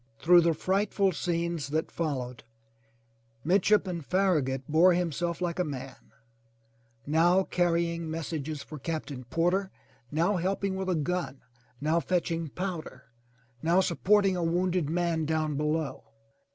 Through 0.17 0.41
the 0.41 0.55
frightful 0.55 1.11
scenes 1.11 1.67
that 1.67 1.91
followed. 1.91 2.43
Midshipman 3.43 4.01
Farragut 4.01 4.63
bore 4.67 4.93
himself 4.93 5.41
like 5.41 5.59
a 5.59 5.63
man, 5.63 5.95
now 7.05 7.43
carrying 7.43 8.09
messages 8.09 8.63
for 8.63 8.79
Captain 8.79 9.25
Porter, 9.25 9.69
now 10.09 10.37
helping 10.37 10.75
with 10.75 10.89
a 10.89 10.95
gun, 10.95 11.41
now 11.79 11.99
fetching 11.99 12.49
powder, 12.49 13.11
now 13.61 13.79
supporting 13.79 14.35
a 14.35 14.41
wounded 14.43 14.89
man 14.89 15.25
down 15.25 15.55
below. 15.55 16.03